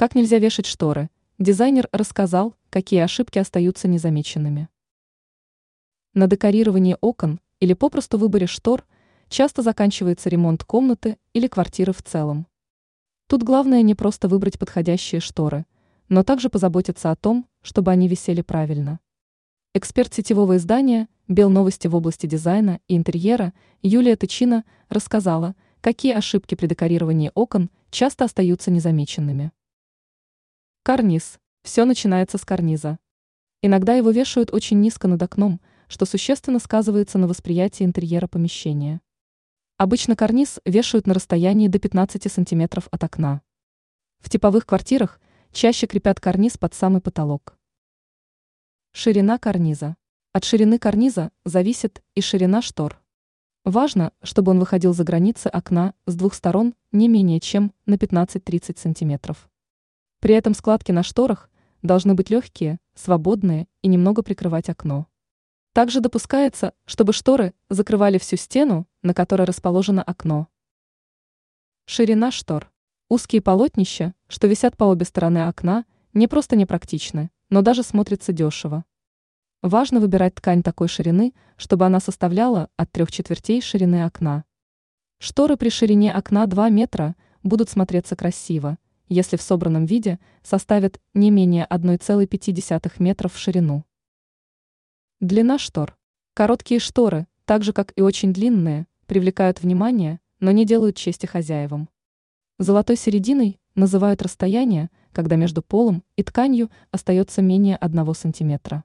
[0.00, 1.10] Как нельзя вешать шторы?
[1.38, 4.70] Дизайнер рассказал, какие ошибки остаются незамеченными.
[6.14, 8.86] На декорировании окон или попросту выборе штор
[9.28, 12.46] часто заканчивается ремонт комнаты или квартиры в целом.
[13.26, 15.66] Тут главное не просто выбрать подходящие шторы,
[16.08, 19.00] но также позаботиться о том, чтобы они висели правильно.
[19.74, 26.68] Эксперт сетевого издания «Белновости» в области дизайна и интерьера Юлия Тычина рассказала, какие ошибки при
[26.68, 29.52] декорировании окон часто остаются незамеченными.
[30.82, 31.38] Карниз.
[31.62, 32.98] Все начинается с карниза.
[33.60, 39.02] Иногда его вешают очень низко над окном, что существенно сказывается на восприятии интерьера помещения.
[39.76, 43.42] Обычно карниз вешают на расстоянии до 15 см от окна.
[44.20, 45.20] В типовых квартирах
[45.52, 47.58] чаще крепят карниз под самый потолок.
[48.92, 49.96] Ширина карниза.
[50.32, 53.02] От ширины карниза зависит и ширина штор.
[53.64, 58.78] Важно, чтобы он выходил за границы окна с двух сторон не менее чем на 15-30
[58.78, 59.49] см.
[60.20, 61.50] При этом складки на шторах
[61.82, 65.06] должны быть легкие, свободные и немного прикрывать окно.
[65.72, 70.48] Также допускается, чтобы шторы закрывали всю стену, на которой расположено окно.
[71.86, 72.70] Ширина штор.
[73.08, 78.84] Узкие полотнища, что висят по обе стороны окна, не просто непрактичны, но даже смотрятся дешево.
[79.62, 84.44] Важно выбирать ткань такой ширины, чтобы она составляла от трех четвертей ширины окна.
[85.18, 88.76] Шторы при ширине окна 2 метра будут смотреться красиво,
[89.10, 93.84] если в собранном виде составит не менее 1,5 метров в ширину.
[95.20, 95.98] Длина штор.
[96.32, 101.90] Короткие шторы, так же как и очень длинные, привлекают внимание, но не делают чести хозяевам.
[102.58, 108.84] Золотой серединой называют расстояние, когда между полом и тканью остается менее 1 сантиметра.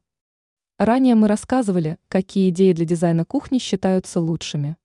[0.78, 4.76] Ранее мы рассказывали, какие идеи для дизайна кухни считаются лучшими.